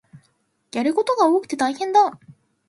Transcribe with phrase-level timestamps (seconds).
[0.71, 2.17] やることが多くて大変だ